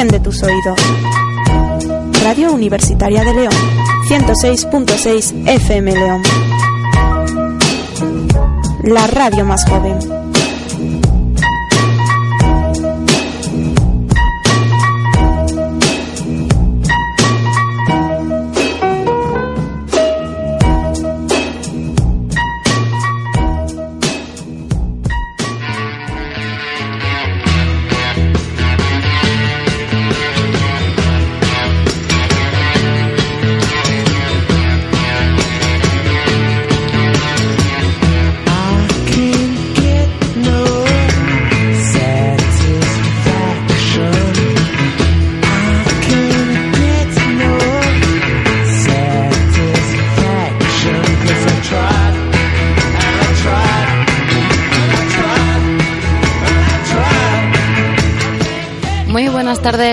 [0.00, 0.80] Enciende tus oídos.
[2.22, 3.52] Radio Universitaria de León,
[4.08, 6.22] 106.6 FM León.
[8.84, 9.98] La radio más joven.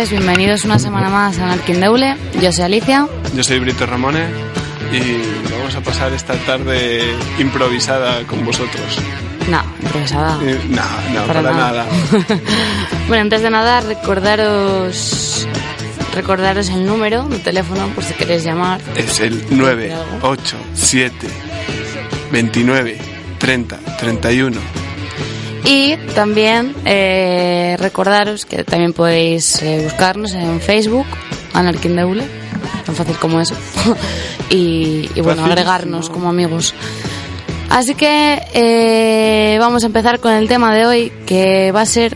[0.09, 2.15] Bienvenidos una semana más a Deule.
[2.41, 3.07] Yo soy Alicia.
[3.35, 4.27] Yo soy Brito Ramone
[4.91, 7.01] y vamos a pasar esta tarde
[7.39, 8.99] improvisada con vosotros.
[9.49, 10.39] No, improvisada.
[10.43, 10.83] Eh, no,
[11.13, 11.85] no, para, nada.
[13.07, 15.47] bueno, antes de nada, recordaros
[16.13, 18.79] recordaros el número de teléfono por si queréis llamar.
[18.95, 21.27] Es el 987
[22.31, 22.97] 29
[23.39, 24.76] 30 31
[25.67, 31.05] y también eh, recordaros que también podéis eh, buscarnos en Facebook,
[31.53, 32.23] Anarquindeule,
[32.85, 33.53] tan fácil como eso,
[34.49, 36.73] y, bueno, agregarnos como amigos.
[37.69, 42.15] Así que eh, vamos a empezar con el tema de hoy, que va a ser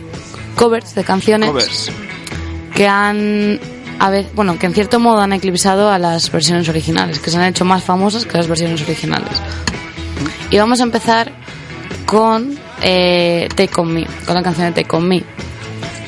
[0.56, 1.92] covers de canciones
[2.74, 3.60] que han,
[4.00, 7.44] a bueno, que en cierto modo han eclipsado a las versiones originales, que se han
[7.44, 9.42] hecho más famosas que las versiones originales.
[10.50, 11.34] Y vamos a empezar
[12.06, 15.24] con eh, Take On Me, con la canción de Take On Me.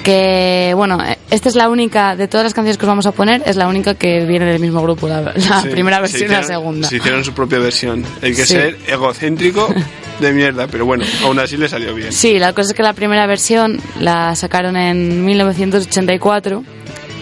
[0.04, 0.98] Que, bueno,
[1.30, 3.68] esta es la única, de todas las canciones que os vamos a poner, es la
[3.68, 5.34] única que viene del mismo grupo, la,
[5.72, 6.90] primera versión y la segunda.
[6.90, 8.04] Se hicieron su propia versión.
[8.22, 9.74] Hay que ser egocéntrico
[10.20, 12.12] de mierda, pero bueno, aún así le salió bien.
[12.12, 16.64] Sí, la cosa es que la primera versión la sacaron en 1984,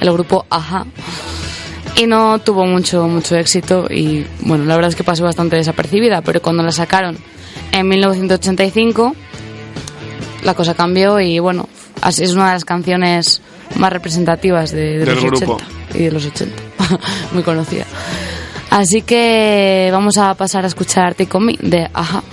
[0.01, 0.87] el grupo Aja,
[1.95, 6.21] y no tuvo mucho, mucho éxito y bueno, la verdad es que pasó bastante desapercibida,
[6.21, 7.17] pero cuando la sacaron
[7.71, 9.15] en 1985
[10.43, 11.67] la cosa cambió y bueno,
[12.05, 13.41] es una de las canciones
[13.75, 15.57] más representativas de, los 80
[15.93, 16.55] y de los 80,
[17.33, 17.85] muy conocida.
[18.69, 22.23] Así que vamos a pasar a escuchar Take On Me de Aja.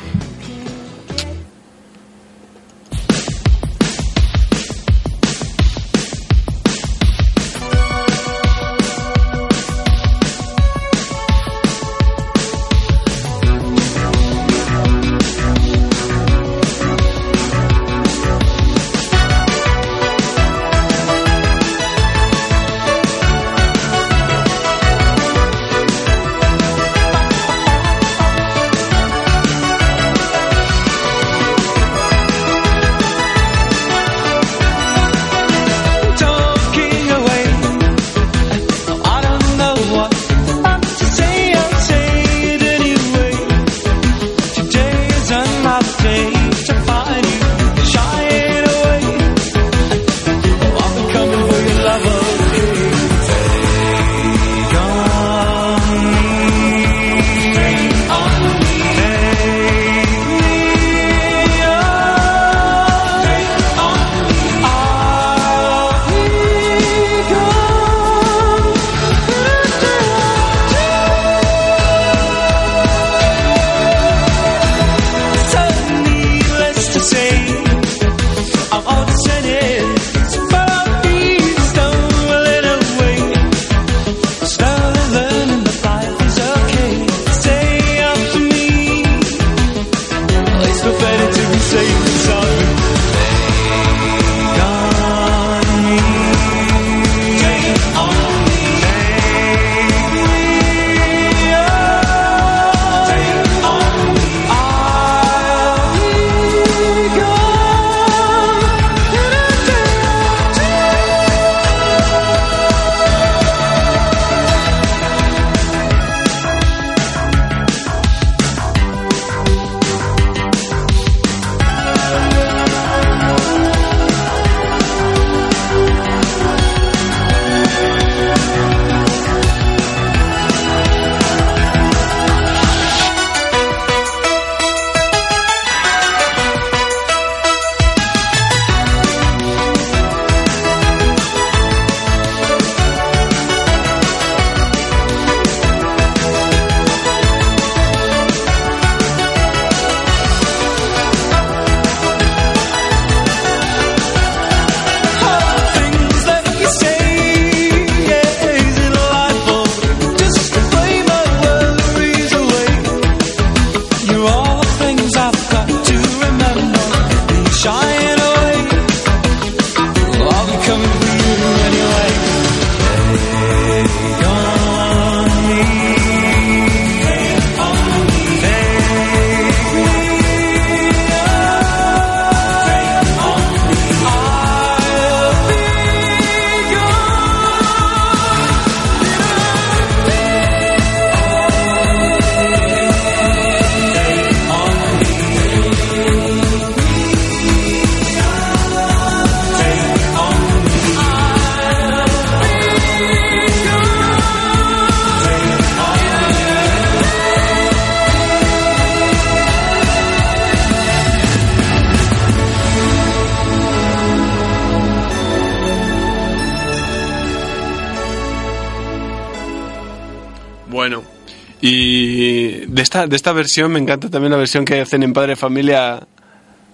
[222.98, 226.00] Esta, de esta versión me encanta también la versión que hacen en Padre Familia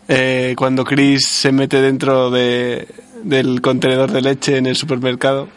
[0.08, 2.88] eh, cuando Chris se mete dentro de,
[3.22, 5.48] del contenedor de leche en el supermercado.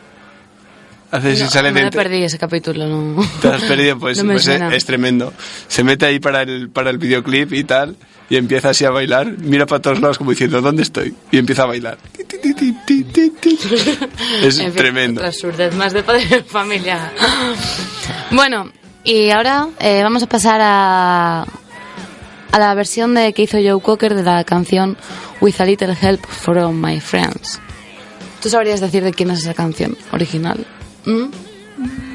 [1.10, 2.02] Hace si No, sale me dentro.
[2.02, 3.25] perdí ese capítulo, no.
[3.42, 5.34] Te has perdido, pues, No pues es, es tremendo.
[5.69, 7.96] Se mete ahí para el, para el videoclip y tal,
[8.30, 11.14] y empieza así a bailar, mira para todos lados como diciendo, ¿dónde estoy?
[11.31, 11.98] Y empieza a bailar.
[14.44, 15.19] Es En fin, tremendo.
[15.22, 17.12] otra absurdez más de padre familia.
[18.31, 18.69] Bueno,
[19.07, 21.45] y ahora eh, vamos a pasar a,
[22.51, 24.98] a la versión de que hizo Joe Cocker de la canción
[25.39, 27.59] With a Little Help from My Friends.
[28.42, 30.65] ¿Tú sabrías decir de quién es esa canción original?
[31.06, 31.30] ¿Mm?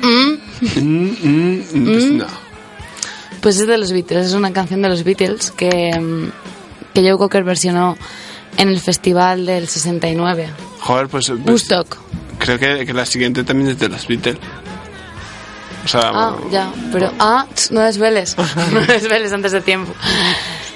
[0.03, 0.39] ¿Mm?
[0.77, 2.27] Mm, mm, mm, pues no.
[3.41, 6.31] Pues es de los Beatles, es una canción de los Beatles que, mm,
[6.95, 7.97] que Joe Cocker versionó
[8.59, 10.51] en el festival del 69,
[10.81, 11.97] Joder, pues, pues Woodstock.
[12.39, 14.37] creo que, que la siguiente también es de los Beatles.
[15.85, 18.37] O sea, Ah, ya, pero ah, no desveles,
[18.73, 19.93] no desveles antes de tiempo.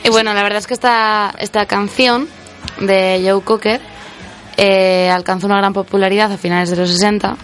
[0.04, 2.28] Y bueno, la verdad es que esta, esta canción
[2.80, 3.80] de Joe Cocker
[4.56, 7.36] eh, alcanzó una gran popularidad a finales de los 60.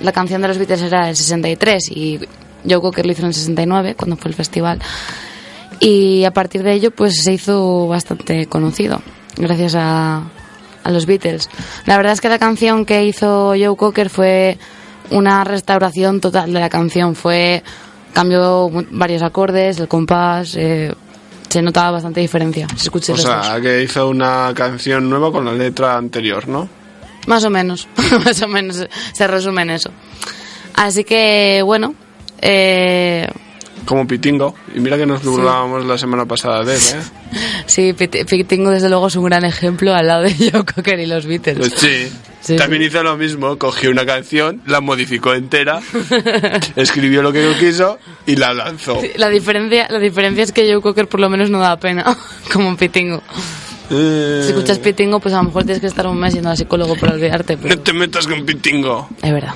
[0.00, 2.20] La canción de los Beatles era del 63 y
[2.68, 4.80] Joe Cocker lo hizo en el 69, cuando fue el festival.
[5.80, 9.02] Y a partir de ello, pues se hizo bastante conocido,
[9.36, 10.22] gracias a,
[10.82, 11.48] a los Beatles.
[11.84, 14.58] La verdad es que la canción que hizo Joe Cocker fue
[15.10, 17.14] una restauración total de la canción.
[17.14, 17.62] Fue
[18.12, 20.94] cambió varios acordes, el compás, eh,
[21.48, 22.66] se notaba bastante diferencia.
[22.76, 23.24] Se escucha o dos.
[23.24, 26.68] sea, que hizo una canción nueva con la letra anterior, ¿no?
[27.26, 27.88] Más o menos,
[28.24, 29.90] más o menos se resume en eso.
[30.74, 31.94] Así que, bueno,
[32.40, 33.28] eh,
[33.86, 34.54] Como Pitingo.
[34.74, 37.38] Y mira que nos burlábamos la semana pasada de él, ¿eh?
[37.66, 41.06] sí, Pit- Pitingo desde luego es un gran ejemplo al lado de Joe Cocker y
[41.06, 41.56] los Beatles.
[41.58, 42.12] Pues sí.
[42.40, 45.80] Sí, También hizo lo mismo, cogió una canción, la modificó entera,
[46.76, 49.00] escribió lo que yo quiso y la lanzó.
[49.00, 52.16] Sí, La diferencia, la diferencia es que Joe Cocker por lo menos no da pena,
[52.52, 53.20] como Pitingo.
[53.90, 56.56] Eh, Si escuchas Pitingo, pues a lo mejor tienes que estar un mes yendo al
[56.56, 59.08] psicólogo para olvidarte, pero No te metas con Pitingo.
[59.22, 59.54] es verdad.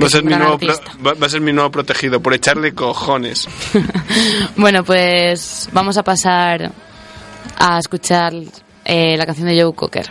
[0.00, 0.92] Va a, Es ser un mi gran nuevo pro- artista.
[1.06, 3.46] va va a ser mi nuevo protegido por echarle cojones.
[4.56, 6.72] Bueno, pues vamos a pasar
[7.58, 8.32] a escuchar
[8.84, 10.10] eh, la canción de Joe Cocker.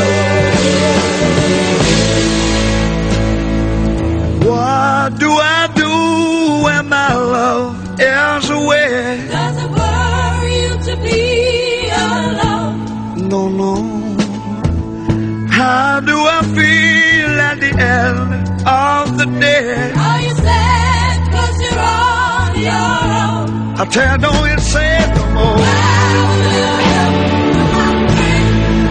[4.50, 5.92] What do I do
[6.66, 9.28] when my love is away?
[9.30, 12.76] Does it worry you to be alone?
[13.32, 13.74] No, no.
[15.50, 18.30] How do I feel at the end
[18.68, 19.92] of the day?
[19.96, 20.15] Oh,
[22.68, 25.58] I tell you, don't get sad no more.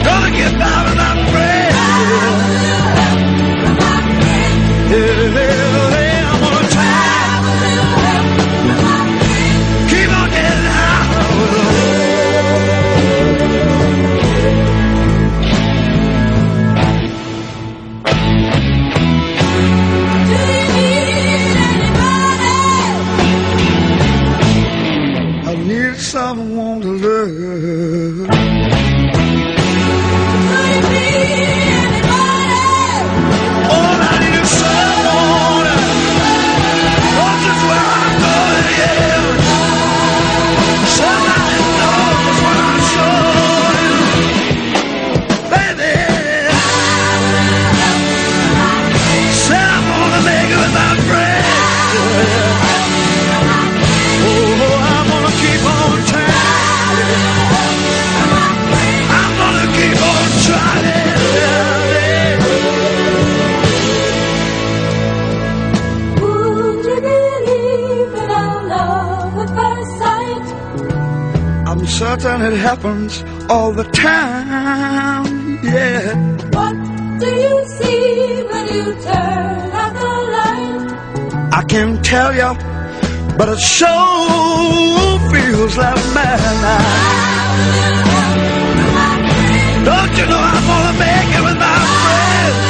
[0.05, 1.14] Gonna get down and I'm
[72.21, 75.59] something it happens all the time.
[75.63, 76.15] Yeah.
[76.57, 76.75] What
[77.21, 81.51] do you see when you turn out the light?
[81.53, 82.51] I can't tell you,
[83.39, 87.25] but it sure feels like madness.
[89.89, 92.67] Don't you know I'm gonna make it with my friends?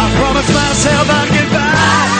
[0.00, 2.16] I promised myself I'd get back.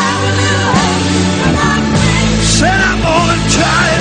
[2.56, 3.95] Said I'm gonna try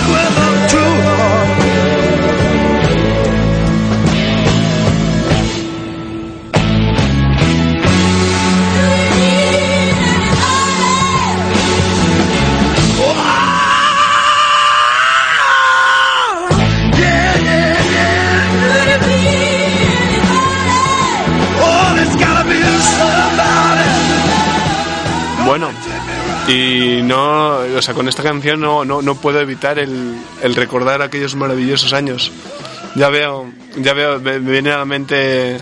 [26.48, 31.02] y no, o sea, con esta canción no, no, no puedo evitar el, el recordar
[31.02, 32.32] aquellos maravillosos años.
[32.96, 35.58] Ya veo, ya veo, me, me viene a la mente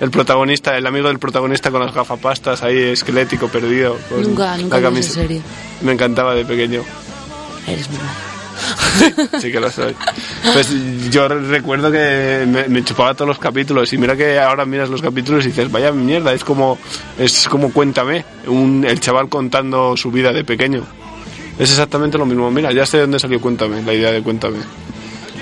[0.00, 3.96] el protagonista, el amigo del protagonista con las gafapastas ahí, esquelético, perdido.
[4.08, 5.12] con Nunca, nunca la camisa.
[5.14, 5.42] serie.
[5.82, 6.82] Me encantaba de pequeño.
[7.66, 8.29] Eres muy malo.
[9.40, 9.94] Sí que lo soy.
[10.52, 10.68] Pues
[11.10, 15.02] yo recuerdo que me, me chupaba todos los capítulos y mira que ahora miras los
[15.02, 16.78] capítulos y dices, vaya mierda, es como,
[17.18, 20.84] es como cuéntame, un, el chaval contando su vida de pequeño.
[21.58, 22.50] Es exactamente lo mismo.
[22.50, 24.58] Mira, ya sé de dónde salió Cuéntame, la idea de Cuéntame.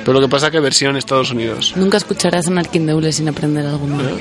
[0.00, 1.74] Pero lo que pasa es que versión Estados Unidos.
[1.76, 4.18] Nunca escucharás a Narkin Deule sin aprender algo nuevo.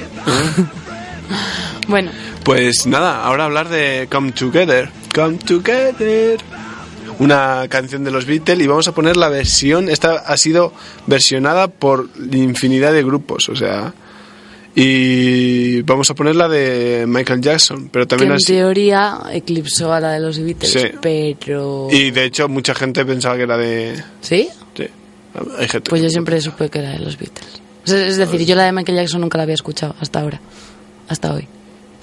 [1.88, 2.12] bueno,
[2.44, 4.89] Pues nada, ahora hablar de Come Together.
[5.16, 6.39] Come Together.
[7.20, 9.90] Una canción de los Beatles y vamos a poner la versión.
[9.90, 10.72] Esta ha sido
[11.08, 13.94] versionada por infinidad de grupos, o sea.
[14.76, 18.46] Y vamos a poner la de Michael Jackson, pero que también en así.
[18.54, 20.90] teoría eclipsó a la de los Beatles, Sí.
[21.02, 21.88] pero...
[21.90, 23.96] Y de hecho, mucha gente pensaba que era de.
[24.22, 24.48] ¿Sí?
[24.76, 24.86] Sí,
[25.58, 25.90] hay gente.
[25.90, 27.62] Pues yo siempre supe que era de los Beatles.
[27.88, 30.40] Es decir, yo la de Michael Jackson nunca la había escuchado hasta ahora,
[31.08, 31.48] hasta hoy.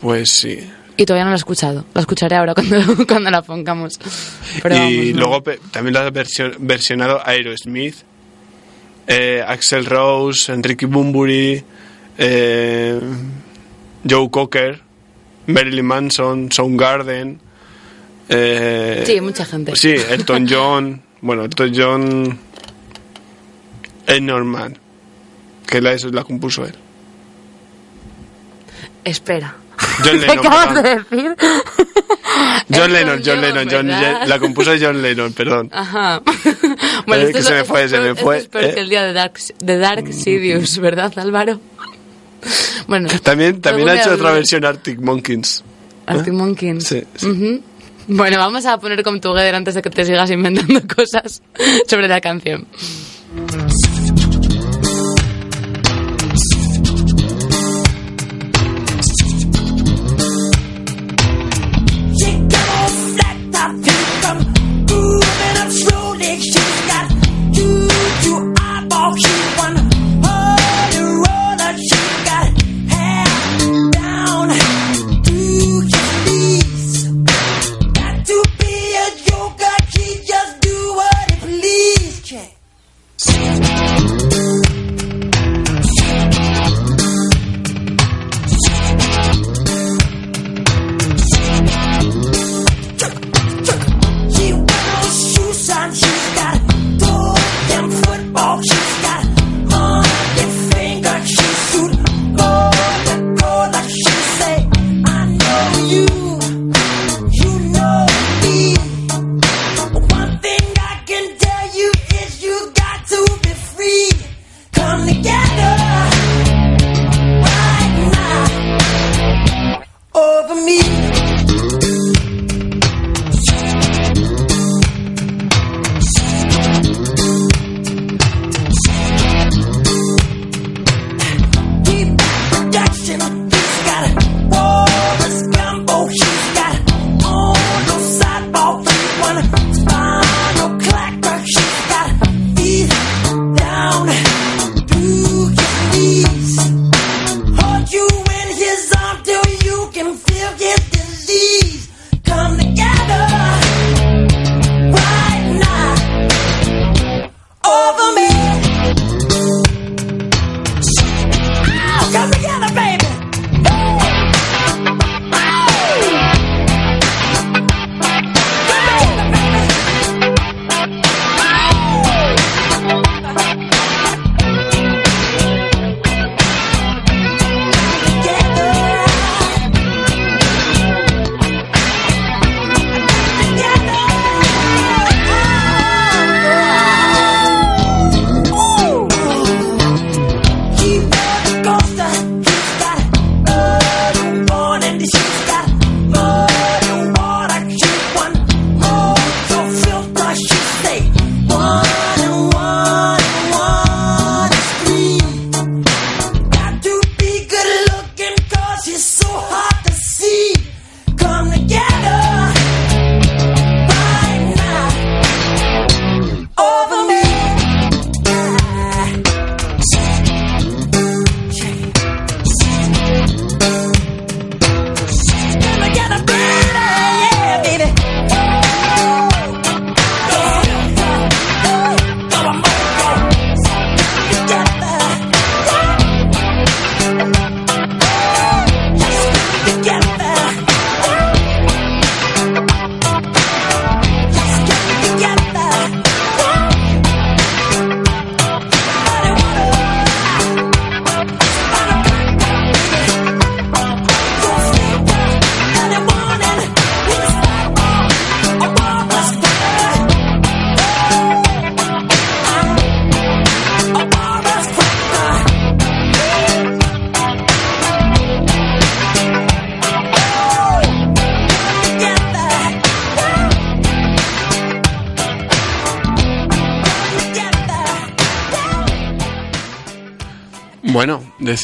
[0.00, 0.58] Pues sí.
[0.96, 1.84] Y todavía no la he escuchado.
[1.94, 3.98] La escucharé ahora cuando, cuando la pongamos.
[4.62, 5.18] Pero y vamos, no.
[5.40, 6.10] luego también la ha
[6.58, 7.96] versionado Aerosmith,
[9.06, 11.64] eh, Axel Rose, Enrique Bunbury,
[12.18, 13.00] eh,
[14.08, 14.80] Joe Cocker,
[15.46, 17.40] Marilyn Manson, Soundgarden.
[18.28, 19.74] Eh, Sí, mucha gente.
[19.76, 21.02] Sí, Elton John.
[21.20, 22.38] bueno, Elton John.
[24.06, 24.78] Ed Norman,
[25.66, 26.74] que la, la compuso él.
[29.02, 29.56] Espera.
[29.98, 30.82] John ¿Qué Lennon, acabas perdón.
[31.10, 31.36] de decir?
[32.74, 35.70] John Lennon, John Lennon, John- la compuso John Lennon, perdón.
[35.72, 36.22] Ajá.
[36.26, 36.50] Eh,
[37.06, 38.72] esto que es- se me fue, se me fue, esto es peor eh.
[38.72, 38.74] Mm.
[38.74, 41.60] que el día de Dark, de Dark Sidious, ¿verdad, Álvaro?
[42.86, 43.08] Bueno.
[43.22, 45.62] También, también ha hecho otra versión Arctic Monkeys.
[46.06, 46.84] Arctic Monkeys.
[46.86, 47.02] Sí.
[48.06, 51.42] Bueno, vamos a poner Come Together antes de que te sigas inventando cosas
[51.86, 52.66] sobre la canción.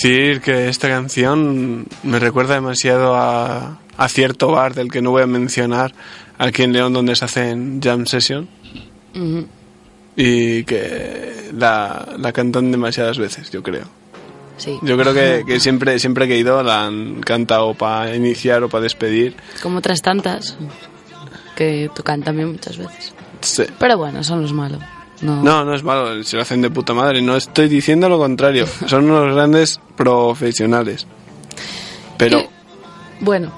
[0.02, 5.22] Decir que esta canción me recuerda demasiado a, a cierto bar del que no voy
[5.22, 5.92] a mencionar
[6.38, 8.48] aquí en León donde se hacen jam session
[9.14, 9.46] Ujú.
[10.16, 13.84] y que la, la cantan demasiadas veces, yo creo.
[14.56, 14.78] Sí.
[14.82, 18.68] Yo creo que, que siempre, siempre que he ido la han cantado para iniciar o
[18.68, 19.34] para despedir.
[19.62, 20.56] Como otras tantas
[21.56, 23.14] que tocan también muchas veces.
[23.40, 23.64] Sí.
[23.78, 24.80] Pero bueno, son los malos.
[25.22, 25.42] No.
[25.42, 27.20] No, no es malo, se lo hacen de puta madre.
[27.20, 28.66] No estoy diciendo lo contrario.
[28.86, 31.06] Son unos grandes profesionales.
[32.16, 32.48] Pero Que-
[33.20, 33.52] bueno.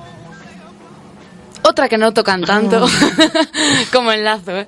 [1.64, 2.84] Otra que no tocan tanto,
[3.92, 4.66] como enlazo, ¿eh?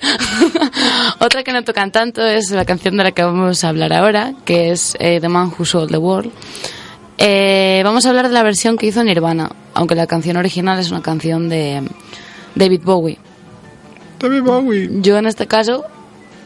[1.18, 4.32] Otra que no tocan tanto es la canción de la que vamos a hablar ahora,
[4.44, 6.30] que es eh, The Man Who Sold the World.
[7.18, 10.90] Eh, vamos a hablar de la versión que hizo Nirvana, aunque la canción original es
[10.92, 11.82] una canción de
[12.54, 13.18] David Bowie.
[14.20, 14.88] David Bowie.
[15.02, 15.84] Yo en este caso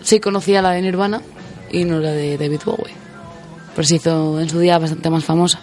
[0.03, 1.21] sí conocía la de Nirvana
[1.71, 2.95] y no la de David Bowie.
[3.75, 5.61] Pues se hizo en su día bastante más famosa.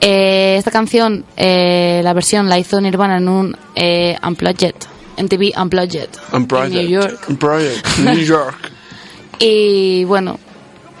[0.00, 4.74] Eh, esta canción, eh, la versión la hizo Nirvana en un eh, Unplugged,
[5.16, 6.74] MTV Unplugged, On en.
[6.74, 7.36] New York.
[7.38, 7.98] Project.
[7.98, 8.72] New York.
[9.40, 10.38] Y bueno,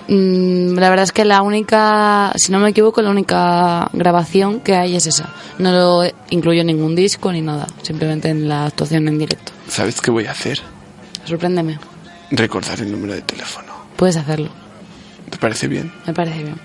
[0.08, 4.74] mm, la verdad es que la única, si no me equivoco, la única grabación que
[4.74, 5.32] hay es esa.
[5.58, 9.52] No lo incluyo en ningún disco ni nada, simplemente en la actuación en directo.
[9.68, 10.60] ¿Sabes qué voy a hacer?
[11.24, 11.78] Sorpréndeme,
[12.30, 13.72] Recordar el número de teléfono.
[13.96, 14.50] puedes hacerlo,
[15.30, 15.92] ¿Te parece bien?
[16.06, 16.56] me parece bien.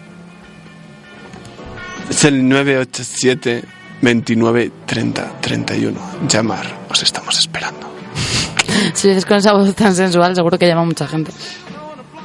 [2.09, 3.63] Es el 987
[4.01, 5.99] 29 30 31.
[6.27, 6.65] Llamar.
[6.89, 7.91] Os estamos esperando.
[8.93, 11.31] Si dices con esa voz tan sensual, seguro que llama mucha gente.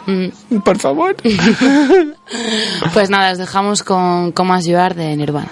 [0.07, 1.17] Mm, Por favor.
[2.93, 5.49] Pues nada, os dejamos con Come As You Are de Nirvana.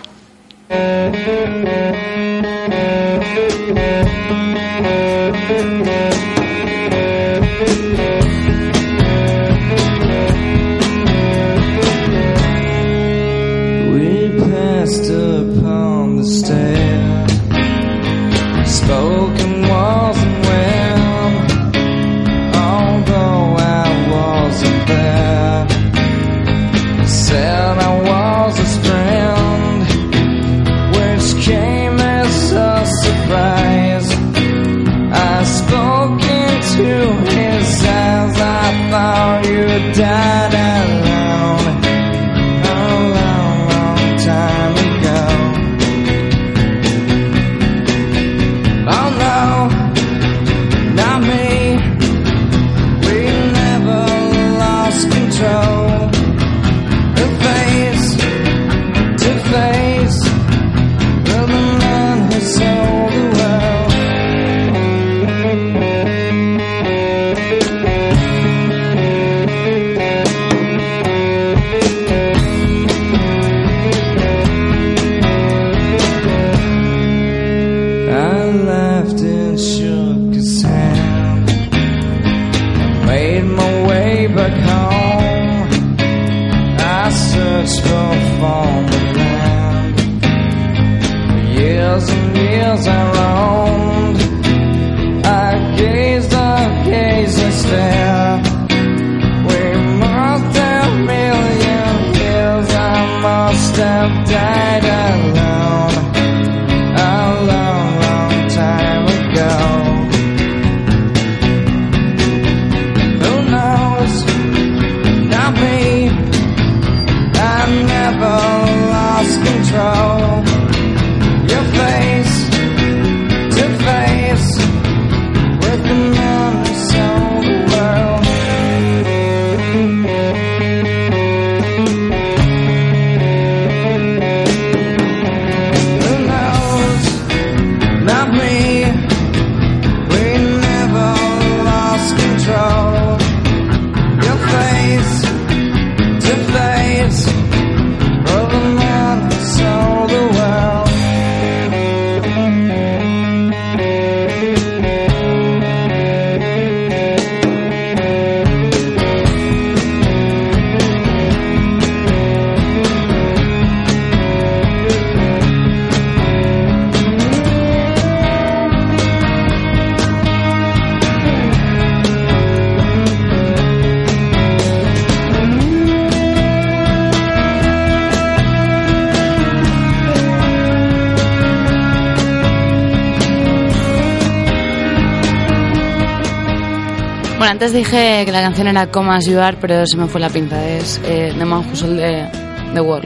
[187.66, 190.31] Antes dije que la canción era Come As You Are, pero se me fue la
[190.31, 190.64] pinza.
[190.68, 192.29] Es eh, The Man Who Sold the,
[192.74, 193.02] The Wall.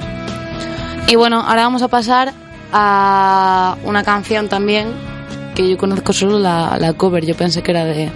[1.08, 2.34] Y bueno, ahora vamos a pasar
[2.70, 4.88] a una canción también
[5.54, 7.24] que yo conozco solo la, la cover.
[7.24, 8.10] Yo pensé que era de,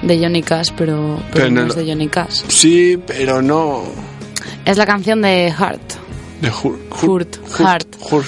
[0.00, 2.44] de Johnny Cash, pero, pero Pero no es de Johnny Cash.
[2.48, 3.82] Sí, pero no.
[4.64, 5.92] Es la canción de Heart.
[6.40, 7.02] De Hurt.
[7.02, 7.36] Hurt.
[7.58, 7.96] Heart.
[8.10, 8.26] Hurt.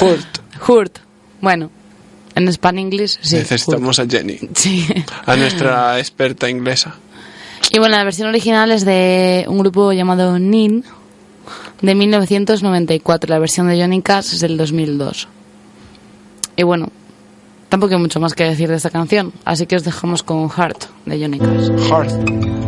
[0.00, 0.68] Hurt.
[0.68, 0.98] Hurt.
[1.40, 1.70] Bueno,
[2.38, 3.36] en Span English sí.
[3.36, 4.38] Necesitamos a Jenny.
[4.54, 4.86] Sí.
[5.26, 6.94] a nuestra experta inglesa.
[7.70, 10.84] Y bueno, la versión original es de un grupo llamado Nin
[11.82, 13.28] de 1994.
[13.28, 15.28] La versión de Johnny Cash es del 2002.
[16.56, 16.90] Y bueno,
[17.68, 20.86] tampoco hay mucho más que decir de esta canción, así que os dejamos con Heart
[21.06, 21.68] de Johnny Cash.
[21.88, 22.67] Heart.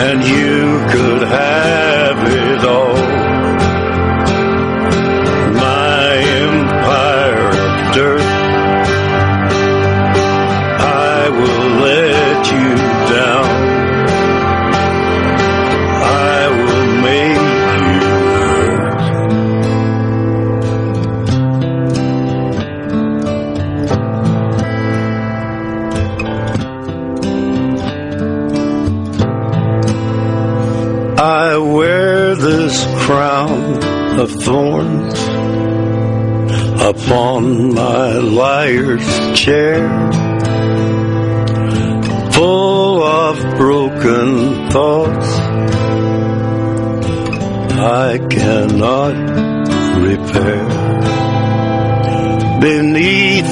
[0.00, 1.87] And you could have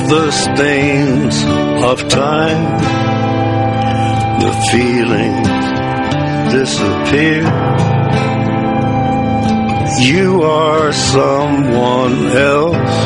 [0.09, 1.43] the stains
[1.85, 2.79] of time,
[4.41, 5.49] the feelings
[6.53, 7.43] disappear.
[9.99, 12.97] You are someone else.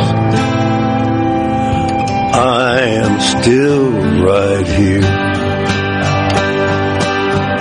[2.32, 3.90] I am still
[4.22, 5.30] right here.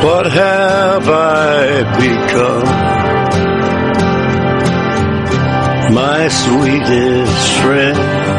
[0.04, 2.90] What have I become?
[5.94, 8.39] My sweetest friend.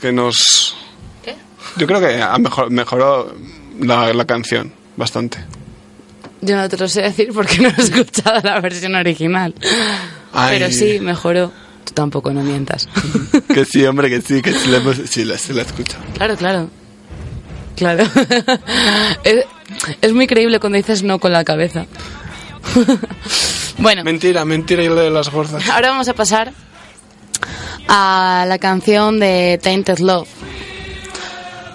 [0.00, 0.76] que nos.
[1.24, 1.34] ¿Qué?
[1.76, 3.34] Yo creo que ha mejor, mejoró
[3.80, 5.38] la, la canción bastante.
[6.40, 9.54] Yo no te lo sé decir porque no he escuchado la versión original.
[10.32, 10.58] Ay.
[10.58, 11.50] Pero sí, mejoró.
[11.84, 12.88] Tú tampoco no mientas.
[13.54, 15.96] Que sí, hombre, que sí, que sí la, sí, la, sí la escucho.
[16.14, 16.68] Claro, claro.
[17.74, 18.04] Claro.
[19.24, 19.44] es,
[20.02, 21.86] es muy creíble cuando dices no con la cabeza.
[23.78, 25.68] bueno, Mentira, mentira y lo de las gorzas.
[25.70, 26.52] ahora vamos a pasar
[27.88, 30.28] a la canción de Tainted Love.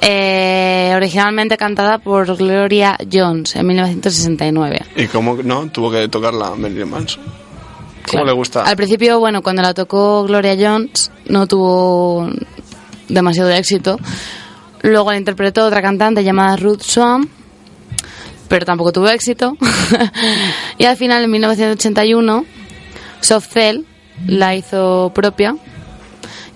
[0.04, 4.82] Eh, originalmente cantada por Gloria Jones en 1969.
[4.96, 5.68] ¿Y cómo no?
[5.70, 7.22] Tuvo que tocar la Marilyn Manson.
[7.24, 8.26] ¿Cómo Claro.
[8.26, 8.64] le gusta?
[8.64, 12.28] Al principio, bueno, cuando la tocó Gloria Jones no tuvo
[13.10, 14.00] demasiado éxito.
[14.82, 17.30] Luego la interpretó otra cantante llamada Ruth Swan,
[18.48, 19.56] pero tampoco tuvo éxito.
[20.80, 22.46] y al final, en 1981,
[23.20, 23.82] Soft Cell
[24.26, 25.56] la hizo propia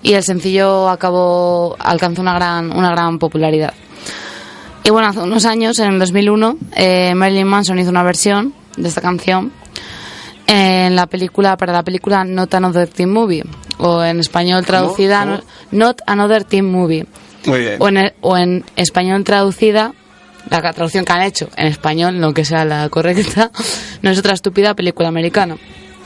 [0.06, 3.74] y el sencillo acabó alcanzó una gran una gran popularidad.
[4.84, 8.88] Y bueno, hace unos años, en el 2001, eh, Marilyn Manson hizo una versión de
[8.88, 9.50] esta canción
[10.46, 13.42] en la película para la película Not Another Teen Movie
[13.78, 15.42] o en español traducida
[15.72, 17.04] Not Another Teen Movie
[17.46, 17.76] Muy bien.
[17.80, 19.92] o en, o en español traducida
[20.48, 23.50] la traducción que han hecho en español no que sea la correcta
[24.02, 25.56] no es otra estúpida película americana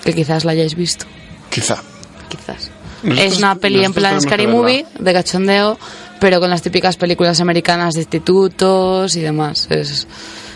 [0.02, 1.04] que quizás la hayáis visto
[1.50, 1.76] Quizá.
[2.30, 2.70] quizás
[3.02, 4.46] Nosotros- es una peli en plan Scary.
[4.46, 5.78] Movie de cachondeo
[6.20, 10.06] pero con las típicas películas americanas de institutos y demás es,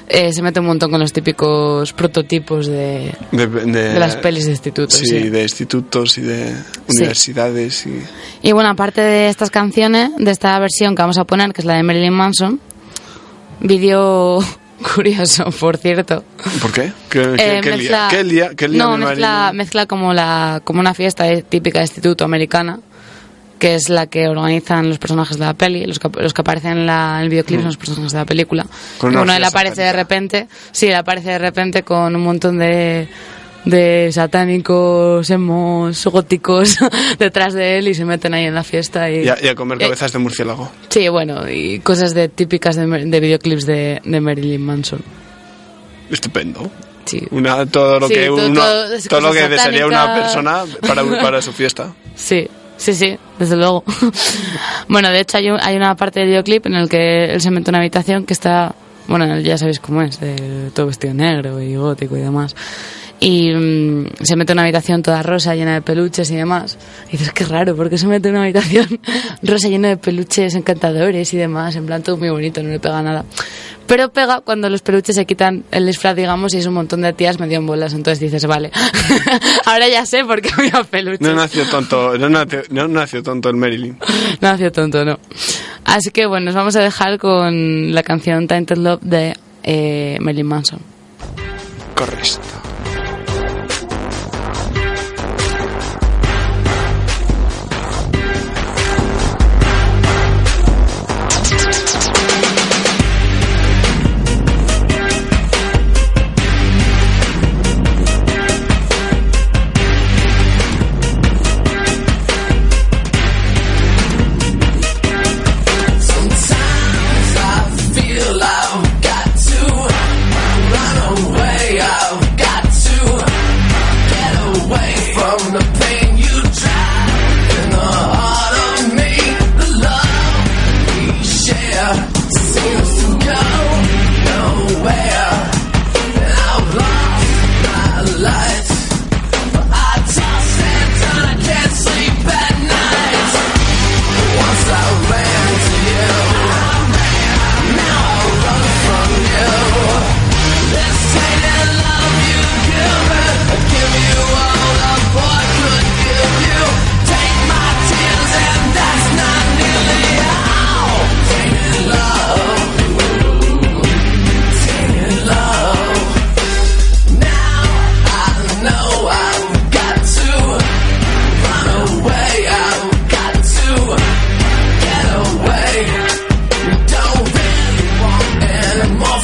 [0.08, 4.44] eh, se mete un montón con los típicos prototipos de, De, de- de las pelis
[4.44, 5.30] de institutos Sí, sí.
[5.30, 6.48] de institutos y de
[6.88, 6.96] Sí.
[6.98, 7.86] universidades.
[7.86, 8.02] Y...
[8.42, 11.64] Y bueno, aparte de estas canciones, de esta versión que vamos a poner, que es
[11.64, 12.60] la de Marilyn Manson,
[13.60, 14.40] vídeo
[14.94, 16.24] curioso, por cierto.
[16.60, 16.92] ¿Por qué?
[17.08, 18.08] ¿Qué, qué- Eh, qué lía?
[18.10, 18.50] ¿Qué lía?
[18.56, 22.80] ¿Qué lía no, mezcla, mezcla como, la, como una fiesta típica de instituto americana,
[23.58, 26.72] que es la que organizan los personajes de la peli, los que, los que aparecen
[26.72, 28.64] en, la, en el videoclip son los personajes de la película.
[28.64, 28.98] Mm.
[28.98, 32.58] Con Y bueno, él aparece de repente, sí, él aparece de repente con un montón
[32.58, 33.08] de
[33.64, 36.76] de satánicos, hemos, góticos
[37.18, 39.54] detrás de él y se meten ahí en la fiesta y, Y a, y a
[39.54, 40.70] comer Eh, cabezas de murciélago.
[40.90, 45.00] Sí, bueno, y cosas de típicas de, de videoclips de, de Marilyn Manson.
[46.10, 46.70] Estupendo.
[47.06, 47.22] Sí.
[47.30, 51.92] Una, todo lo Sí, que todo- lo que desearía una persona para, para su fiesta.
[52.16, 52.46] Sí,
[52.76, 53.82] sí, sí, desde luego.
[54.88, 57.50] bueno, de hecho hay, un- hay una parte del videoclip en el que él se
[57.50, 58.74] mete en una habitación que está,
[59.08, 62.54] bueno, ya sabéis cómo es, de todo vestido negro y gótico y demás.
[63.24, 66.76] Y mm, se mete en una habitación toda rosa, llena de peluches y demás.
[67.08, 69.00] Y dices, qué raro, ¿por qué se mete en una habitación
[69.42, 71.74] rosa llena de peluches encantadores y demás?
[71.74, 73.24] En plan, todo muy bonito, no le pega nada.
[73.86, 77.14] Pero pega cuando los peluches se quitan el disfraz, digamos, y es un montón de
[77.14, 77.94] tías medio en bolas.
[77.94, 78.70] Entonces dices, vale,
[79.64, 81.22] ahora ya sé por qué había peluches.
[81.22, 83.98] No nació tonto, no nació, no nació tonto el Marilyn.
[84.42, 85.18] No hacía tonto, no.
[85.86, 90.46] Así que bueno, nos vamos a dejar con la canción Tainted Love de eh, Marilyn
[90.46, 90.80] Manson.
[91.94, 92.63] Correcto.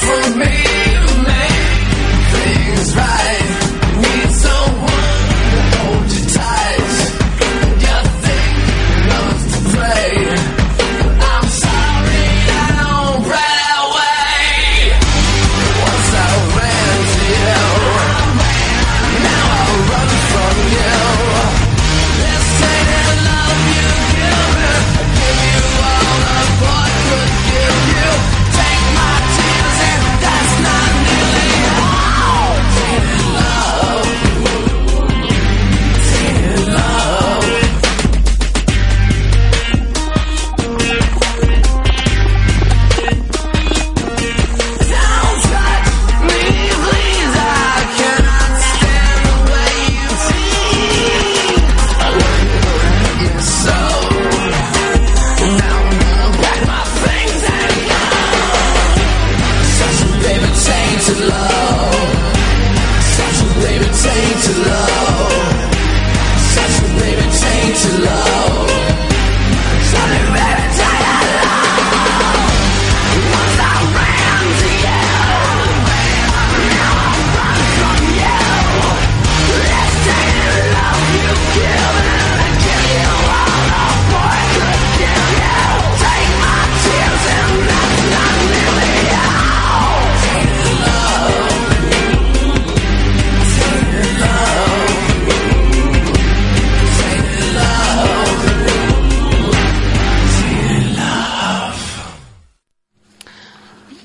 [0.00, 0.59] for me.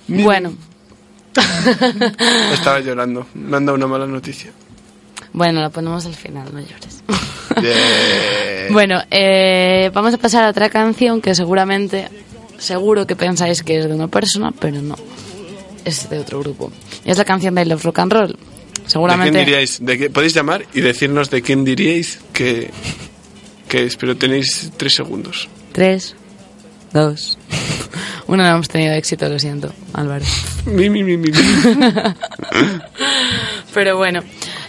[0.08, 0.54] Bueno.
[2.54, 3.28] Estaba llorando.
[3.34, 4.52] Me han dado una mala noticia.
[5.34, 7.04] Bueno, la ponemos al final, no llores.
[7.62, 8.68] Yeah.
[8.72, 12.08] Bueno, eh, vamos a pasar a otra canción que seguramente,
[12.58, 14.96] seguro que pensáis que es de una persona, pero no.
[15.84, 16.72] Es de otro grupo.
[17.06, 18.28] Y es la canción de Love Rock and Roll.
[18.30, 19.40] ¿De quién Seguramente.
[19.40, 19.86] diríais?
[19.86, 20.10] ¿De qué?
[20.10, 22.72] Podéis llamar y decirnos de quién diríais que,
[23.68, 25.48] que es, pero tenéis tres segundos.
[25.72, 26.16] Tres,
[26.92, 27.35] dos.
[28.28, 30.26] Uno no hemos tenido éxito, lo siento, Álvaro.
[30.66, 31.32] Mi, mi, mi, mi.
[33.74, 34.22] Pero bueno,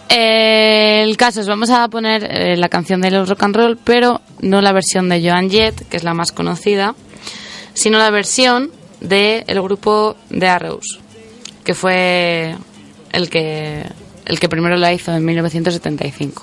[0.08, 3.78] eh, el caso es, vamos a poner eh, la canción de los rock and roll,
[3.82, 6.94] pero no la versión de Joan Jett, que es la más conocida,
[7.72, 10.98] sino la versión del el grupo The Arrows,
[11.64, 12.56] que fue
[13.12, 13.84] el que,
[14.24, 16.42] el que primero la hizo en 1975.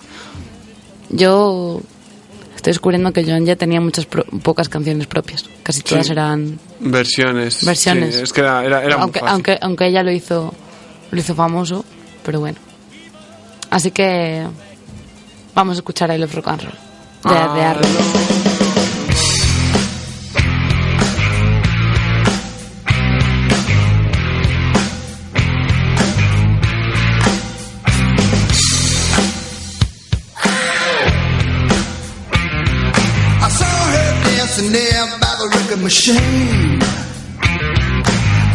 [1.09, 1.81] Yo
[2.55, 6.13] estoy descubriendo que Joan Jett tenía muchas pro- pocas canciones propias, casi todas Sí.
[6.13, 7.65] eran Versiones.
[7.65, 8.15] Versiones.
[8.15, 9.33] Sí, es que era, era, era muy aunque, fácil.
[9.33, 10.53] aunque, aunque ella lo hizo,
[11.11, 11.83] lo hizo famoso,
[12.23, 12.57] pero bueno.
[13.69, 14.45] Así que
[15.55, 16.79] vamos a escuchar I Love Rock and Roll de,
[17.39, 18.62] Ah, de Arrow.
[35.83, 36.79] Machine.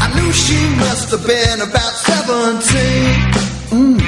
[0.05, 2.65] I knew she must have been about 17.
[3.69, 4.01] Mm.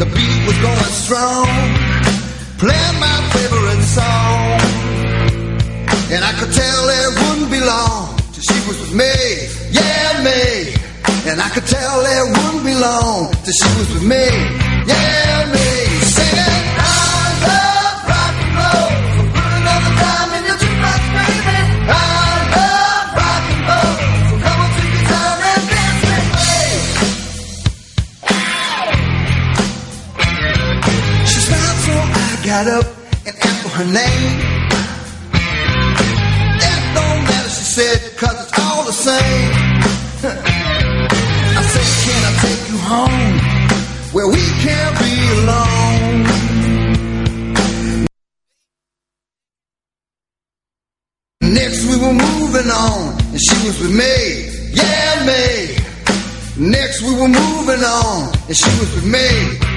[0.00, 1.46] The beat was going strong,
[2.58, 4.58] playing my favorite song.
[6.10, 9.14] And I could tell it wouldn't be long till she was with me,
[9.70, 10.74] yeah, me.
[11.30, 14.26] And I could tell it wouldn't be long till she was with me,
[14.90, 15.77] yeah, me.
[32.58, 32.90] I got up
[33.24, 34.32] and asked for her name.
[36.58, 39.50] It don't matter, she said, cause it's all the same.
[41.54, 43.38] I said, can I take you home
[44.10, 46.26] where we can't be alone?
[51.42, 55.76] Next we were moving on, and she was with me, yeah, me.
[56.58, 59.67] Next we were moving on, and she was with me,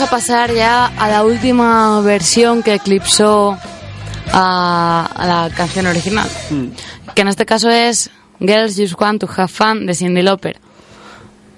[0.00, 3.58] vamos a pasar ya a la última versión que eclipsó
[4.32, 6.26] a, a la canción original.
[7.14, 10.58] Que en este caso es Girls Just Want to Have Fun de Cindy Lauper.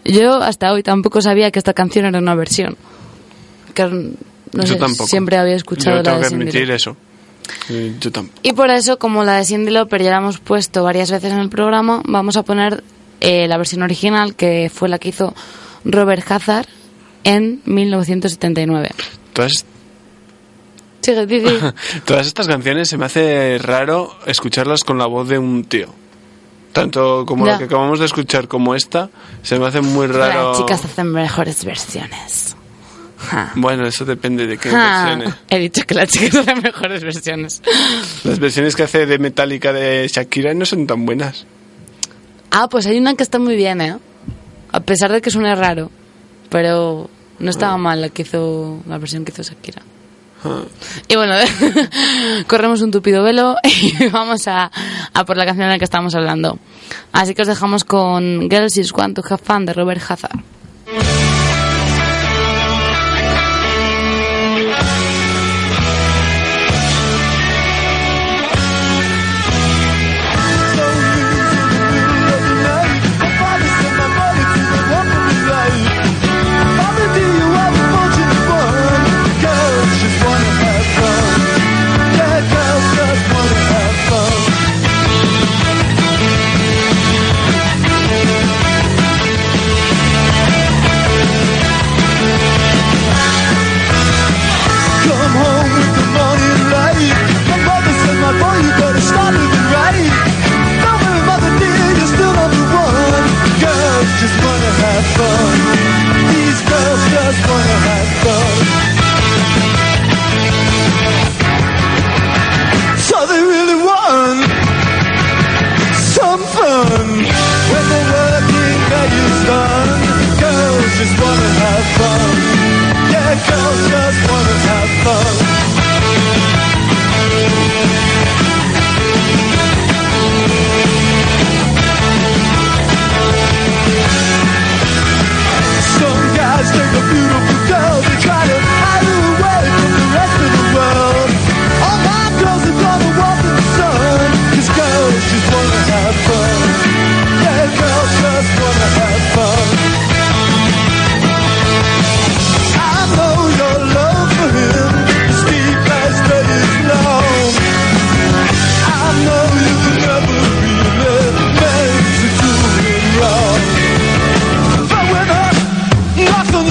[0.04, 2.76] Yo hasta hoy tampoco sabía que esta canción era una versión.
[3.74, 4.10] Que, no
[4.54, 5.06] Yo sé, tampoco.
[5.06, 6.96] siempre había escuchado Yo la de que admitir eso.
[7.68, 8.40] Eh, Yo tampoco.
[8.42, 11.38] Y por eso, como la de Cindy Lauper ya la hemos puesto varias veces en
[11.38, 12.82] el programa, vamos a poner
[13.20, 15.32] eh, la versión original, que fue la que hizo
[15.84, 16.66] Robert Hazard
[17.24, 18.90] en 1979.
[19.32, 19.64] Todas,
[21.00, 21.50] Sigue, di, di.
[22.04, 25.88] todas estas canciones se me hace raro escucharlas con la voz de un tío.
[26.72, 29.10] Tanto como la que acabamos de escuchar como esta,
[29.42, 30.50] se me hace muy raro.
[30.50, 32.56] Las chicas hacen mejores versiones.
[33.18, 33.52] Ja.
[33.56, 35.04] Bueno, eso depende de qué Ja.
[35.04, 35.34] versiones.
[35.50, 37.62] He dicho que las chicas hacen mejores versiones.
[38.24, 41.44] Las versiones que hace de Metallica de Shakira no son tan buenas.
[42.50, 43.98] Ah, pues hay una que está muy bien, ¿eh?
[44.72, 45.90] A pesar de que suene raro.
[46.52, 49.82] Pero no estaba mal la que hizo la versión que hizo Shakira.
[51.08, 51.34] Y bueno,
[52.46, 54.70] corremos un tupido velo y vamos a,
[55.14, 56.58] a por la canción de la que estamos hablando.
[57.12, 60.40] Así que os dejamos con Girls Is Want to Have Fun de Robert Hazard.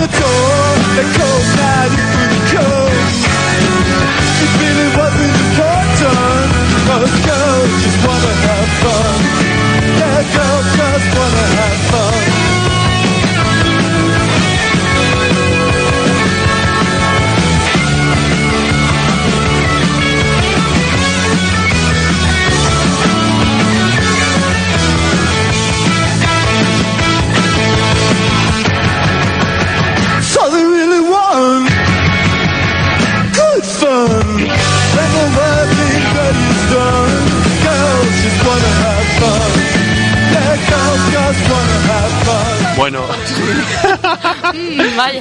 [0.02, 2.94] the cold, the cold night, it's pretty cold.
[4.42, 6.50] It really wasn't important.
[6.90, 9.41] I was cold, just wanna have fun.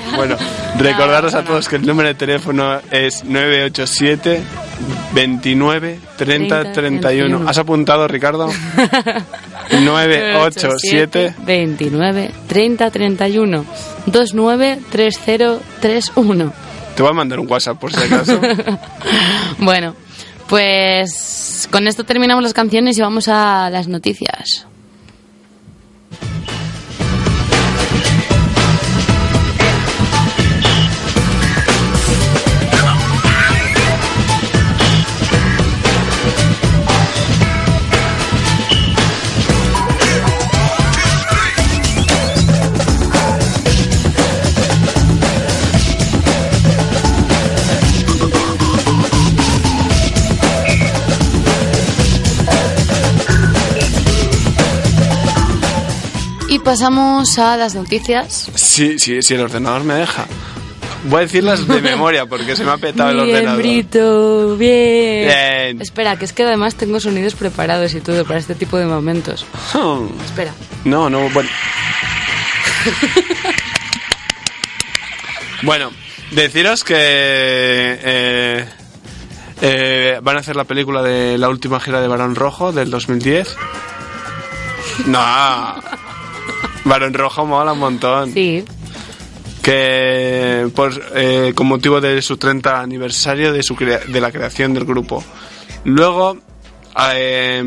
[0.05, 0.16] Vaya.
[0.16, 0.36] bueno,
[0.78, 4.42] recordaros a todos que el número de teléfono es 987
[5.14, 7.48] 29 30 31.
[7.48, 8.48] ¿Has apuntado, Ricardo?
[9.70, 13.64] 987 29 30 31
[14.07, 16.53] 29 3031.
[16.94, 18.40] Te voy a mandar un WhatsApp por si acaso.
[19.59, 19.94] Bueno,
[20.48, 24.66] pues con esto terminamos las canciones y vamos a las noticias.
[56.70, 58.48] Pasamos a las noticias.
[58.54, 60.28] Sí, sí, sí, el ordenador me deja.
[61.06, 63.60] Voy a decirlas de memoria porque se me ha petado el bien, ordenador.
[63.60, 65.26] Brito, bien.
[65.26, 65.82] Bien.
[65.82, 69.44] Espera, que es que además tengo sonidos preparados y todo para este tipo de momentos.
[69.74, 70.06] Hmm.
[70.24, 70.52] Espera.
[70.84, 71.48] No, no, bueno.
[75.62, 75.90] bueno,
[76.30, 78.64] deciros que eh,
[79.60, 83.56] eh, van a hacer la película de la última gira de Barón Rojo del 2010.
[85.06, 85.18] No,
[86.91, 88.32] Barón Rojo mola un montón.
[88.34, 88.64] Sí.
[89.62, 94.74] Que por, eh, con motivo de su 30 aniversario de, su crea- de la creación
[94.74, 95.22] del grupo.
[95.84, 96.36] Luego,
[97.14, 97.62] eh,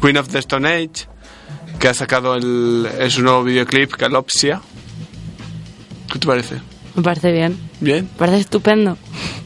[0.00, 1.06] Queen of the Stone Age,
[1.80, 4.60] que ha sacado el, es su nuevo videoclip, Calopsia.
[6.12, 6.56] ¿Qué te parece?
[6.94, 7.58] Me parece bien.
[7.80, 8.08] Bien.
[8.12, 8.96] Me parece estupendo.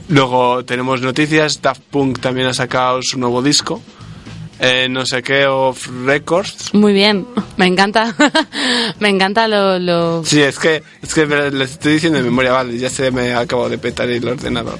[0.09, 3.81] Luego tenemos noticias, Daft Punk también ha sacado su nuevo disco.
[4.65, 6.73] Eh, no sé qué, of Records.
[6.73, 7.27] Muy bien.
[7.57, 8.15] Me encanta.
[9.01, 10.25] Me encanta lo, lo...
[10.25, 13.41] Sí, es que, es que les estoy diciendo de memoria, vale, ya se me ha
[13.41, 14.79] acabado de petar el ordenador.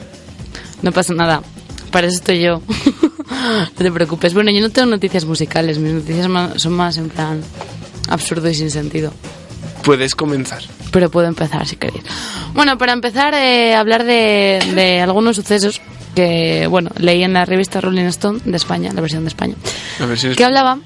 [0.83, 1.43] No pasa nada.
[1.91, 2.63] Para eso estoy yo.
[3.31, 4.35] no te preocupes.
[4.35, 5.79] Bueno, yo no tengo noticias musicales.
[5.79, 6.29] Mis noticias
[6.63, 7.43] son más en plan
[8.09, 9.13] absurdo y sin sentido.
[9.83, 10.63] Puedes comenzar.
[10.93, 12.05] Pero puedo empezar si queréis.
[12.55, 15.81] Bueno, para empezar, eh, hablar de, de algunos sucesos
[16.15, 19.55] que, bueno, leí en la revista Rolling Stone de España, la versión de España,
[20.17, 20.79] si es que hablaba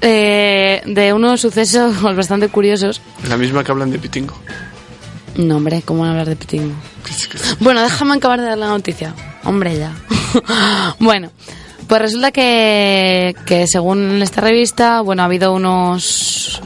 [0.00, 3.00] eh, de unos sucesos bastante curiosos.
[3.28, 4.34] la misma que hablan de Pitingo.
[5.36, 6.74] No, hombre, ¿cómo van a hablar de Pitingo?
[7.60, 9.14] Bueno, déjame acabar de dar la noticia.
[9.44, 9.94] Hombre, ya.
[10.98, 11.30] bueno,
[11.86, 16.60] pues resulta que, que según esta revista, bueno, ha habido unos...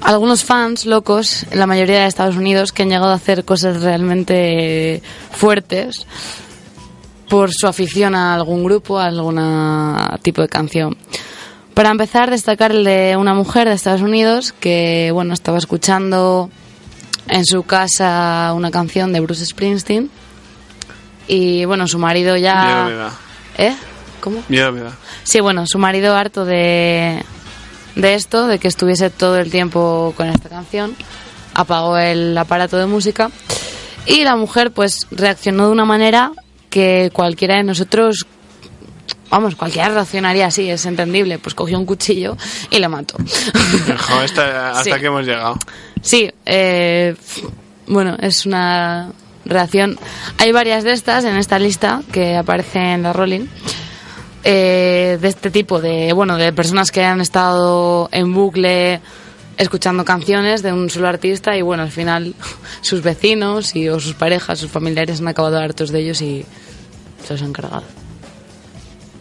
[0.00, 3.82] Algunos fans locos, en la mayoría de Estados Unidos, que han llegado a hacer cosas
[3.82, 6.06] realmente fuertes
[7.30, 9.40] por su afición a algún grupo, a algún
[10.20, 10.96] tipo de canción.
[11.74, 16.50] Para empezar, destacar el de una mujer de Estados Unidos que, bueno, estaba escuchando
[17.28, 20.10] en su casa una canción de Bruce Springsteen
[21.28, 22.84] y, bueno, su marido Miedo ya...
[22.88, 23.12] me da.
[23.56, 23.76] ¿Eh?
[24.20, 24.42] ¿Cómo?
[24.48, 24.92] Miedo me da.
[25.22, 27.24] Sí, bueno, su marido harto de,
[27.94, 30.96] de esto, de que estuviese todo el tiempo con esta canción,
[31.54, 33.30] apagó el aparato de música
[34.04, 36.32] y la mujer pues reaccionó de una manera
[36.70, 38.26] que cualquiera de nosotros,
[39.30, 42.36] vamos, cualquiera reaccionaría así, es entendible, pues cogió un cuchillo
[42.70, 43.16] y le mató.
[44.22, 45.00] Hasta, hasta Sí.
[45.00, 45.56] que hemos llegado.
[46.02, 47.14] Sí, eh,
[47.86, 49.10] bueno, es una
[49.44, 49.98] reacción.
[50.38, 53.46] Hay varias de estas en esta lista que aparecen en la Rolling.
[54.42, 59.00] eh, de este tipo de bueno de personas que han estado en bucle
[59.56, 62.34] escuchando canciones de un solo artista y bueno al final
[62.80, 66.44] sus vecinos y o sus parejas sus familiares han acabado hartos de ellos y
[67.26, 67.84] se los han cargado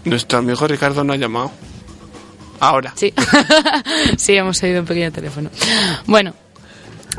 [0.05, 1.51] Nuestro amigo Ricardo no ha llamado.
[2.61, 2.93] Ahora.
[2.95, 3.13] Sí,
[4.17, 5.49] sí, hemos oído un pequeño teléfono.
[6.07, 6.33] Bueno,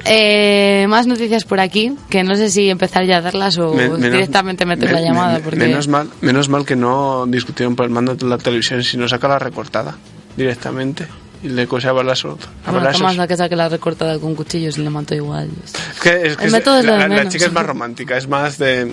[0.07, 4.01] eh, más noticias por aquí, que no sé si empezar ya a darlas o menos-
[4.01, 5.39] directamente meter me- la llamada.
[5.41, 5.59] porque...
[5.61, 9.29] menos, mal, menos mal que no discutieron por el mando de la televisión, sino saca
[9.29, 9.97] la recortada
[10.37, 11.07] directamente
[11.43, 12.39] y le cose a balazos.
[12.67, 13.03] A Bueno, ¿qué balazos.
[13.03, 15.49] más da que saque la recortada con cuchillos y le mató igual?
[15.65, 17.33] Es que, es que El método es lo la, de la- la menos.
[17.33, 18.93] chica es más romántica, es más de,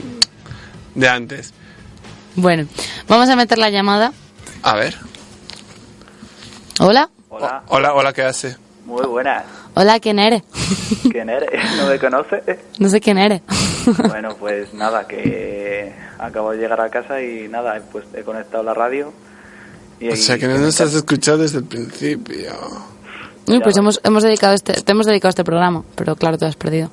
[0.95, 1.53] de antes.
[2.35, 2.67] Bueno,
[3.07, 4.13] vamos a meter la llamada.
[4.63, 4.95] A ver.
[6.79, 8.55] Hola, Hola, Hola, hola, ¿qué hace?
[8.85, 9.43] muy buenas.
[9.73, 10.43] hola, ¿quién eres?
[11.11, 11.49] ¿Quién eres?
[11.77, 12.41] ¿No me conoces?
[12.79, 13.41] No sé quién eres.
[14.07, 18.73] Bueno, pues nada, que acabo de llegar a casa y nada, pues he conectado la
[18.73, 19.13] radio.
[19.99, 22.53] Y O sea, que no nos has escuchado desde el principio.
[23.47, 26.55] Uy, pues hemos, hemos dedicado este, te hemos dedicado este programa, pero claro, te has
[26.55, 26.89] perdido.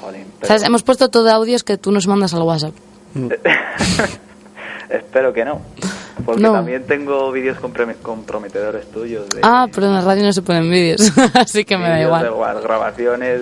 [0.00, 0.62] Jolín, ¿Sabes?
[0.64, 2.74] Hemos puesto todo de audios que tú nos mandas al WhatsApp.
[4.90, 5.60] Espero que no.
[6.26, 6.52] Porque No.
[6.52, 9.28] también tengo vídeos comprom- comprometedores tuyos.
[9.30, 12.26] De Ah, pero en la radio no se ponen vídeos, así que me da igual.
[12.26, 13.40] igual, grabaciones,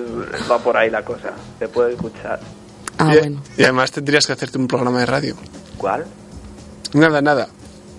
[0.51, 1.33] va por ahí la cosa.
[1.59, 2.39] Se puede escuchar.
[2.99, 3.43] Ah, y, bueno.
[3.57, 5.37] y además tendrías que hacerte un programa de radio.
[5.77, 6.05] ¿Cuál?
[6.95, 7.49] Nada, nada.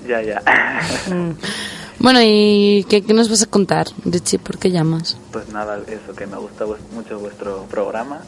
[0.08, 0.42] Ya, ya.
[2.00, 4.40] Bueno, ¿y qué, qué nos vas a contar, Richie?
[4.40, 5.18] ¿Por qué llamas?
[5.32, 8.22] Pues nada, eso, que me gusta mucho vuestro programa.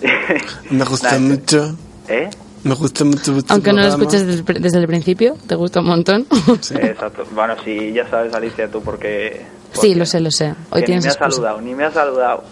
[0.70, 1.76] Me gusta Nada, mucho.
[2.08, 2.30] ¿Eh?
[2.64, 4.02] Me gusta mucho vuestro Aunque no lo programa.
[4.04, 6.26] escuches desde el, pr- desde el principio, te gusta un montón.
[6.70, 7.24] Exacto.
[7.32, 9.44] Bueno, sí, ya sabes, Alicia, tú porque...
[9.72, 10.54] sí, lo sé, lo sé.
[10.70, 12.44] Hoy que tienes ni me has saludado, ni me has saludado.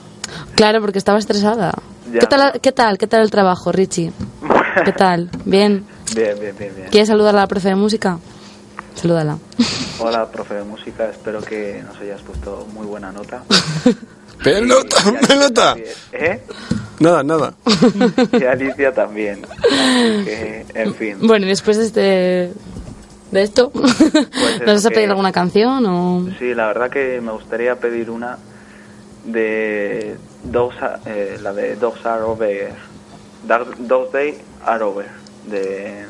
[0.56, 1.72] Claro, porque estaba estresada.
[2.12, 2.20] Ya.
[2.20, 2.98] ¿Qué tal, ¿Qué tal?
[2.98, 4.12] ¿Qué tal el trabajo, Richie?
[4.84, 5.30] ¿Qué tal?
[5.44, 5.84] ¿Bien?
[6.14, 6.88] Bien, bien, bien, bien.
[6.90, 8.18] ¿Quieres saludar a la profe de música?
[8.96, 9.38] Salúdala.
[9.98, 13.42] Hola, profe de música, espero que nos hayas puesto muy buena nota.
[14.44, 14.96] ¡Pelota!
[15.26, 15.76] ¡Pelota!
[16.12, 16.42] ¿Eh?
[17.00, 17.54] Nada, nada.
[18.32, 19.42] Y Alicia también.
[20.24, 21.16] Que, en fin.
[21.22, 22.52] Bueno, y después de este...
[23.30, 23.70] ¿De esto?
[23.74, 26.26] ¿Nos eso vas a que- pedir alguna canción o...?
[26.38, 28.38] Sí, la verdad que me gustaría pedir una
[29.24, 30.76] de Dogs,
[31.06, 32.72] eh, la de Dogs Are Over.
[33.46, 35.06] Dark- Dogs Day Are Over
[35.50, 36.04] de,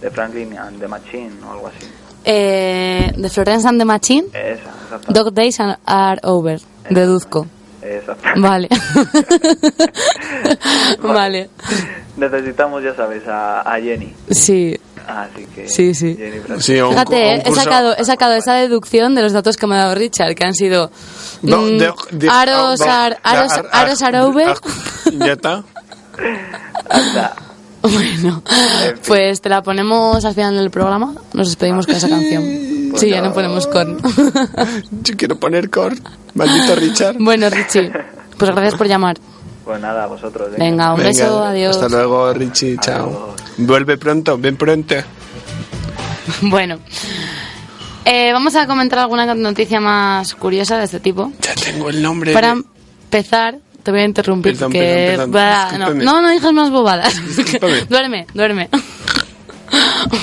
[0.00, 1.86] de Franklin and the Machine o algo así.
[2.24, 5.12] Eh, de Florence and the Machine, Esa, exacto.
[5.12, 7.46] Dog Days are- are Over, deduzco.
[7.82, 8.28] Exacto.
[8.40, 8.68] Vale.
[11.00, 11.50] vale.
[12.16, 14.12] Necesitamos, ya sabes, a, a Jenny.
[14.30, 14.76] Sí.
[15.06, 15.68] Así que.
[15.68, 16.16] Sí, sí.
[16.16, 16.40] Jenny.
[16.60, 19.76] Sí, un, Fíjate, eh, he, sacado, he sacado esa deducción de los datos que me
[19.76, 20.90] ha dado Richard, que han sido
[21.42, 23.18] Do- mm, de- de- aros, ar-
[24.24, 24.56] over.
[25.18, 25.62] Ya está.
[27.92, 28.42] Bueno,
[29.06, 31.14] pues te la ponemos al final del programa.
[31.32, 32.42] Nos despedimos con esa canción.
[32.96, 33.98] Sí, ya no ponemos con.
[35.02, 35.96] Yo quiero poner core.
[36.34, 37.16] Maldito Richard.
[37.20, 37.90] bueno, Richie,
[38.38, 39.16] pues gracias por llamar.
[39.64, 40.50] Pues nada, a vosotros.
[40.56, 41.76] Venga, un Venga, beso, adiós.
[41.76, 42.76] Hasta luego, Richie.
[42.80, 43.34] Chao.
[43.58, 44.94] Vuelve pronto, ven pronto.
[46.42, 46.78] Bueno,
[48.04, 51.32] eh, vamos a comentar alguna noticia más curiosa de este tipo.
[51.40, 52.32] Ya tengo el nombre.
[52.32, 52.62] Para de-
[53.04, 57.14] empezar, te voy a interrumpir Perdón, porque perdón, perdón, no, no, no digas más bobadas.
[57.88, 58.68] Duerme, duerme.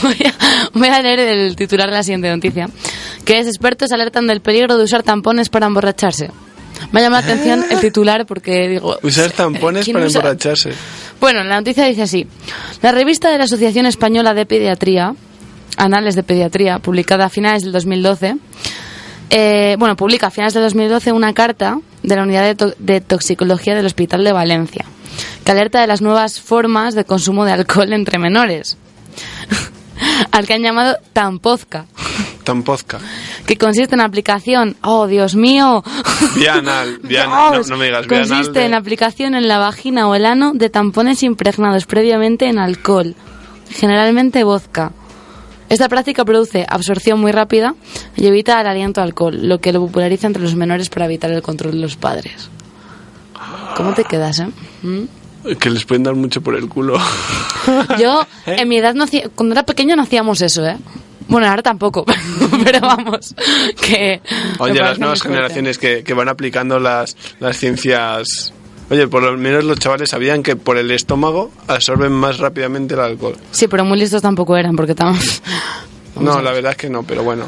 [0.03, 2.69] voy, a, voy a leer el titular de la siguiente noticia,
[3.23, 6.29] que es expertos alertan del peligro de usar tampones para emborracharse.
[6.91, 8.97] Me llama la atención el titular porque digo...
[9.01, 10.71] Usar tampones ¿quién para usa- emborracharse.
[11.21, 12.27] Bueno, la noticia dice así.
[12.81, 15.13] La revista de la Asociación Española de Pediatría,
[15.77, 18.35] Anales de Pediatría, publicada a finales del 2012,
[19.35, 23.01] eh, bueno, publica a finales del 2012 una carta de la Unidad de, To- de
[23.01, 24.85] Toxicología del Hospital de Valencia,
[25.43, 28.77] que alerta de las nuevas formas de consumo de alcohol entre menores,
[30.31, 31.85] al que han llamado tampozca,
[32.43, 32.99] Tampozca.
[33.47, 35.83] que consiste en aplicación, oh Dios mío,
[36.35, 36.99] Bianal.
[37.01, 37.63] Bianal.
[37.67, 38.27] No, me digas bianal.
[38.29, 42.59] consiste de- en aplicación en la vagina o el ano de tampones impregnados previamente en
[42.59, 43.15] alcohol,
[43.69, 44.91] generalmente vodka.
[45.73, 47.73] Esta práctica produce absorción muy rápida
[48.15, 51.31] y evita el aliento a alcohol, lo que lo populariza entre los menores para evitar
[51.31, 52.51] el control de los padres.
[53.75, 54.49] ¿Cómo te quedas, eh?
[54.83, 55.55] ¿Mm?
[55.55, 56.99] Que les pueden dar mucho por el culo.
[57.99, 60.77] Yo, en mi edad, no cuando era pequeño no hacíamos eso, ¿eh?
[61.27, 62.05] Bueno, ahora tampoco,
[62.63, 63.33] pero vamos,
[63.81, 64.21] que...
[64.59, 68.53] Oye, las nuevas generaciones que, que van aplicando las, las ciencias...
[68.93, 72.99] Oye, por lo menos los chavales sabían que por el estómago absorben más rápidamente el
[72.99, 73.35] alcohol.
[73.49, 75.17] Sí, pero muy listos tampoco eran, porque tam-
[76.19, 77.45] No, la verdad es que no, pero bueno.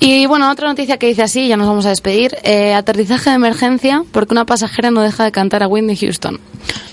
[0.00, 2.36] Y bueno, otra noticia que dice así, ya nos vamos a despedir.
[2.42, 6.40] Eh, aterrizaje de emergencia porque una pasajera no deja de cantar a Whitney Houston.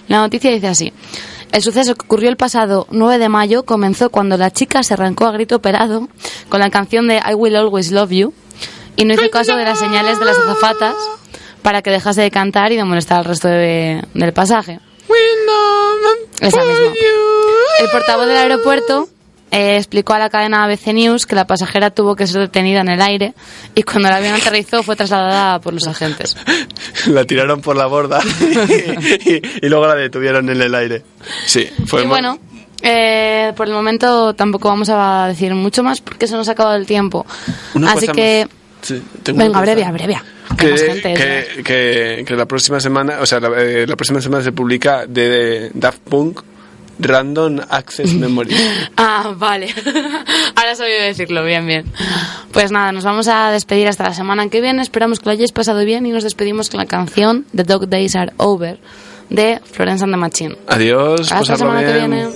[0.10, 0.94] La noticia dice así.
[1.52, 5.26] El suceso que ocurrió el pasado 9 de mayo comenzó cuando la chica se arrancó
[5.26, 6.08] a grito operado
[6.50, 8.34] con la canción de I Will Always Love You
[8.96, 10.94] y no hizo caso de las señales de las azafatas
[11.68, 14.80] para que dejase de cantar y de molestar al resto de- del pasaje.
[16.40, 16.94] Esa misma.
[17.82, 19.10] El portavoz del aeropuerto
[19.52, 22.88] eh, explicó a la cadena ABC News que la pasajera tuvo que ser detenida en
[22.88, 23.34] el aire
[23.76, 26.38] y cuando el avión aterrizó fue trasladada por los agentes.
[27.08, 28.22] La tiraron por la borda
[28.70, 31.04] y, y- y luego la detuvieron en el aire.
[31.46, 32.40] Sí, fue y bueno,
[32.82, 36.78] eh, por el momento tampoco vamos a decir mucho más porque se nos ha acabado
[36.78, 37.26] el tiempo.
[37.74, 38.56] Una Así que, más.
[38.88, 40.24] Sí, tengo venga, brevia, brevia.
[40.58, 44.22] Que Que, gente que, que- que la próxima semana, o sea, la, eh, la próxima
[44.22, 46.42] semana se publica de Daft Punk
[47.00, 48.56] Random Access Memory.
[48.98, 49.68] Ah, vale.
[50.56, 51.86] Ahora has oído decirlo, bien, bien.
[52.52, 54.82] Pues nada, nos vamos a despedir hasta la semana que viene.
[54.82, 58.16] Esperamos que lo hayáis pasado bien y nos despedimos con la canción The Dog Days
[58.16, 58.80] Are Over
[59.30, 60.56] de Florence and the Machine.
[60.68, 62.10] Adiós, Hasta la semana que bien.
[62.10, 62.28] viene.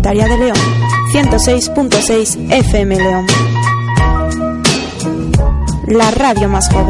[0.00, 0.56] Universitaria de León,
[1.12, 3.26] 106.6 FM León.
[5.88, 6.86] La radio más joven.